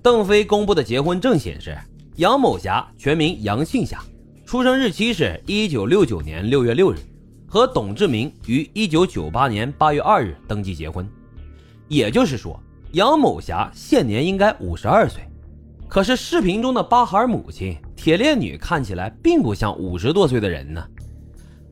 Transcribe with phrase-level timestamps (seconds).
[0.00, 1.76] 邓飞公布的结婚证显示，
[2.16, 4.00] 杨某霞全名杨庆霞，
[4.46, 6.98] 出生日期是一九六九年六月六日，
[7.48, 11.06] 和董志明于一九九八年八月二日登记结婚。
[11.88, 12.58] 也就是说，
[12.92, 15.22] 杨某霞现年应该五十二岁。
[15.88, 20.86] 可是视频中的巴孩母亲铁链女看起来并不像五十多岁的人呢。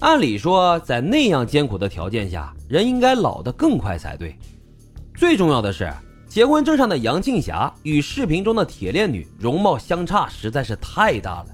[0.00, 4.34] 按理说，在那样艰苦的条件下，人应该老得更快才对。
[5.14, 5.92] 最重要的是。
[6.34, 11.46] 结婚证上的杨庆霞与视频中的铁链女容貌相差实在是太大了。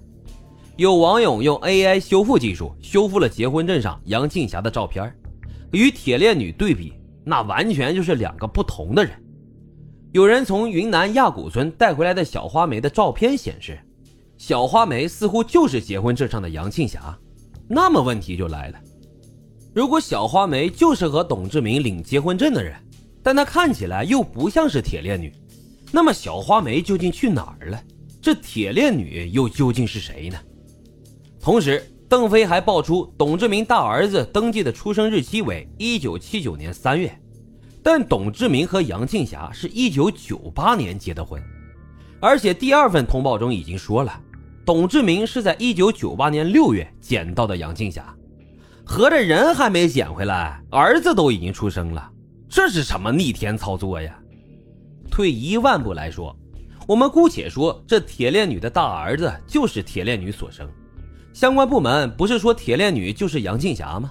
[0.78, 5.14] 有网友用 AI 修复技术修复了结婚证上杨庆霞的照片，
[5.72, 9.12] 与铁链女对比，那完全就是两个不同的人。
[10.12, 13.78] 有人从云南亚古村带回来的小花梅的照片显示，
[14.38, 17.14] 小花梅似乎就是结婚证上的杨庆霞。
[17.68, 18.78] 那么问题就来了，
[19.74, 22.74] 如果小花梅就是和董志明领结婚证的人？
[23.22, 25.32] 但她看起来又不像是铁链女，
[25.92, 27.82] 那么小花梅究竟去哪儿了？
[28.22, 30.38] 这铁链女又究竟是谁呢？
[31.40, 37.10] 同时，邓飞还爆出董志明大儿子登记的出生日期为一九七九年三月，
[37.82, 41.42] 但董志明和杨庆霞是一九九八年结的婚，
[42.20, 44.20] 而且第二份通报中已经说了，
[44.66, 48.14] 董志明是在一九九八年六月捡到的杨庆霞，
[48.84, 52.10] 合着人还没捡回来，儿子都已经出生了。
[52.50, 54.18] 这是什么逆天操作呀？
[55.08, 56.36] 退一万步来说，
[56.88, 60.68] 我们姑且说这铁链女的大儿子就是铁链女所生，
[61.32, 64.10] 相关部门不是说铁链女就是杨庆霞吗？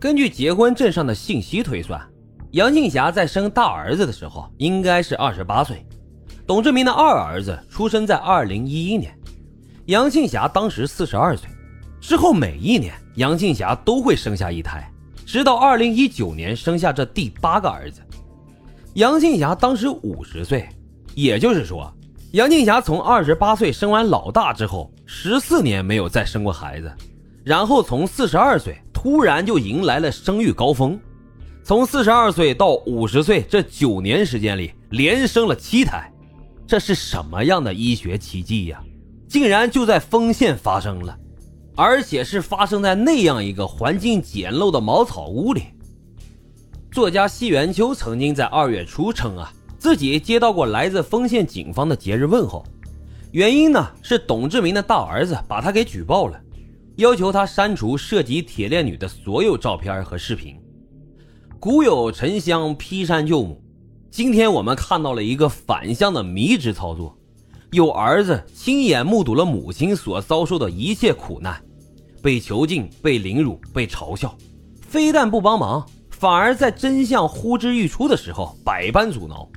[0.00, 2.04] 根据结婚证上的信息推算，
[2.50, 5.86] 杨庆霞在生大儿子的时候应该是二十八岁，
[6.48, 9.16] 董志明的二儿子出生在二零一一年，
[9.86, 11.48] 杨庆霞当时四十二岁，
[12.00, 14.92] 之后每一年杨庆霞都会生下一胎。
[15.26, 18.00] 直到二零一九年生下这第八个儿子，
[18.94, 20.68] 杨庆霞当时五十岁，
[21.16, 21.92] 也就是说，
[22.30, 26.90] 杨庆霞从二十八岁生完老大之后，十四年没有再生过孩子，
[27.42, 30.96] 然后从四十二岁突然就迎来了生育高峰，
[31.64, 36.08] 从四十二岁到五十岁这九年时间里连生了七胎，
[36.68, 38.80] 这是什么样的医学奇迹呀？
[39.26, 41.18] 竟然就在丰县发生了。
[41.76, 45.64] 而且是发生在那样一个环境简陋的茅草屋里。
[46.90, 52.64] 作家西元秋曾经在二月初称啊，自己接到过来自丰县警方的节日问候，
[53.32, 56.40] 原因呢是董志明的大儿子把他给举报了，
[56.96, 60.58] 要求他删除涉及铁链女的所有照片和视频。
[61.60, 63.60] 古有沉香劈山救母，
[64.10, 67.14] 今天我们看到了一个反向的迷之操作，
[67.72, 71.62] 有儿子亲眼目睹了母亲所遭受的一切苦难。
[72.26, 74.36] 被囚禁、被凌辱、被嘲笑，
[74.80, 79.48] 非但不帮忙，反而在真相呼之欲出的时候百般阻挠。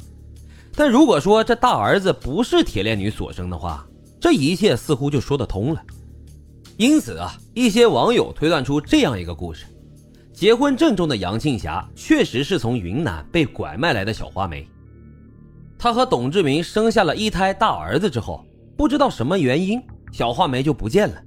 [0.76, 3.84] 但如果说这大儿子不是铁链女所生的话，
[4.22, 5.82] 这一切似乎就说得通了。
[6.78, 9.66] 因此啊，一些网友推断出这样一个故事：
[10.32, 14.64] 结婚证中的杨庆霞确实是从云南被拐卖来的小花梅。
[15.80, 18.46] 她和董志明生下了一胎大儿子之后，
[18.78, 19.82] 不知道什么原因，
[20.12, 21.20] 小花梅就不见了。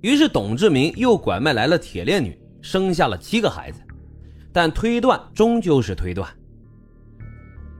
[0.00, 3.80] 于是，董志明又拐卖来了铁链女，生下了七个孩子。
[4.52, 6.28] 但推断终究是推断。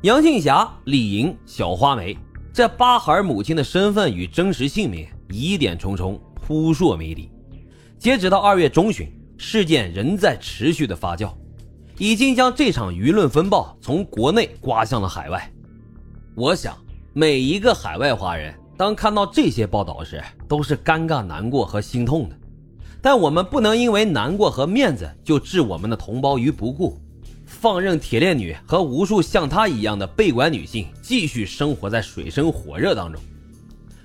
[0.03, 2.17] 杨庆霞、李莹、小花梅
[2.53, 7.29] 这八孩母亲的身份与真实姓名疑点重重，扑朔迷离。
[7.99, 11.33] 截止到二月中旬，事件仍在持续的发酵，
[11.99, 15.51] 已经将这场舆论风暴从国内刮向了海外。
[16.37, 16.77] 我想，
[17.13, 18.55] 每一个海外华人。
[18.81, 22.37] 当看到这些报道时，都是尴尬、难过和心痛的。
[23.03, 26.99] 但我们不能因为难过和面子就置我们的同胞于不顾，
[27.45, 33.21] 放任铁链女和无数像她一样的被拐女性继续生活在水深火热当中。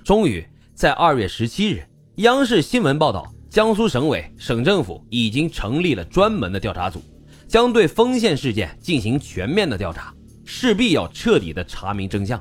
[0.04, 1.82] 终于在二月十七日，
[2.16, 7.00] 央视新闻报道，江苏省委、省政府已经成立了专门的调查组，
[7.48, 10.12] 将对丰县事件进行全面的调查，
[10.44, 12.38] 势必要彻底的查明真相。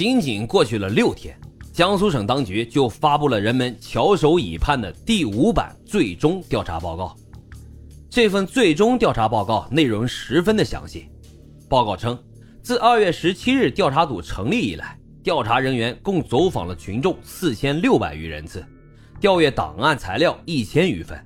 [0.00, 1.38] 仅仅过去了六天，
[1.74, 7.14] 江苏省当局就发布了人们翘首以盼的第五版最终调查报告。
[8.08, 11.10] 这份最终调查报告内容十分的详细。
[11.68, 12.18] 报告称，
[12.62, 18.64] 自二月十七日调查组成立以来，调查人员共走访了群众四千六百余人次，
[19.20, 21.22] 调阅档案材料一千余份，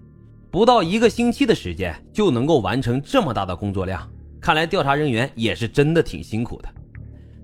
[0.51, 4.11] 不到一个星期的时间就能够完成这么大的工作量，
[4.41, 6.69] 看来调查人员也是真的挺辛苦的。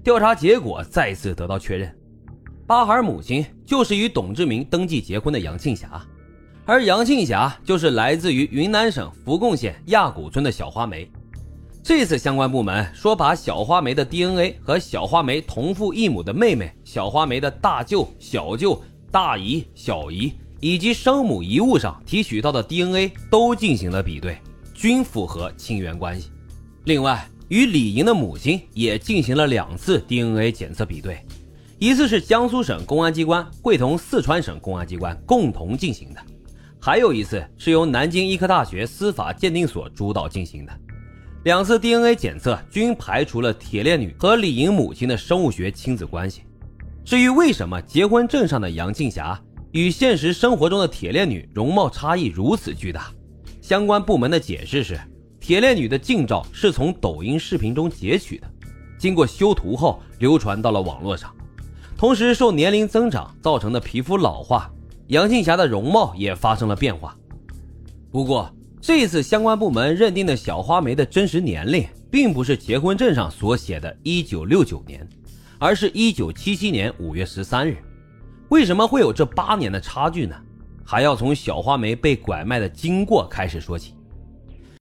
[0.02, 1.94] 调查结果再次得到确认，
[2.66, 6.02] 巴孩母亲就是与董志明登记结婚的杨庆霞，
[6.64, 11.06] 而杨庆霞就是来自于云南省扶贡县亚古村的小花梅。
[11.82, 18.80] 这次相关部门说，把小花梅的 DNA 和小花梅同父异母的妹妹小花梅的大舅、小舅、
[19.10, 24.38] 大姨、小姨以及生母遗物上提取到的 DNA 都进行了比对，
[24.72, 26.30] 均符合亲缘关系。
[26.84, 31.20] 另外，与李莹的母亲也进行了两次 DNA 检测比对，
[31.80, 36.20] 一次是江苏省公安机关会同四川省公安机关共同进行的，
[36.80, 40.72] 还有一次是由南京医科大学司法鉴定所主导进行的。
[41.42, 46.42] 两次 DNA 检测均排除了铁链女和李莹母亲的生物学亲子关系。
[47.04, 49.36] 至于为什么结婚证上的杨庆霞
[49.72, 53.10] 与现实生活中的铁链女容貌差异如此巨大，
[53.60, 55.00] 相关部门的解释是，
[55.40, 58.46] 铁链女的近照是从抖音视频中截取的，
[58.98, 61.34] 经过修图后流传到了网络上。
[61.96, 64.70] 同时，受年龄增长造成的皮肤老化，
[65.08, 67.16] 杨庆霞的容貌也发生了变化。
[68.12, 75.08] 不过，这次相关部门认定的小花梅的真实年龄，并不是结婚证上所写的1969年，
[75.58, 77.76] 而是一九七七年五月十三日。
[78.50, 80.36] 为什么会有这八年的差距呢？
[80.84, 83.94] 还要从小花梅被拐卖的经过开始说起。